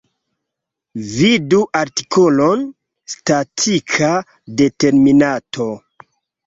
Vidu 1.09 1.59
artikolon: 1.81 2.65
statika 3.17 4.11
determinanto. 4.65 5.73